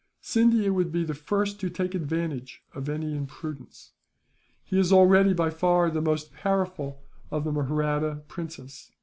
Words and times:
"Scindia 0.19 0.73
would 0.73 0.91
be 0.91 1.03
the 1.03 1.13
first 1.13 1.59
to 1.59 1.69
take 1.69 1.93
advantage 1.93 2.63
of 2.73 2.89
any 2.89 3.15
imprudence. 3.15 3.91
He 4.63 4.79
is 4.79 4.91
already, 4.91 5.31
by 5.33 5.51
far, 5.51 5.91
the 5.91 6.01
most 6.01 6.33
powerful 6.33 7.03
of 7.29 7.43
the 7.43 7.51
Mahratta 7.51 8.23
princes. 8.27 8.89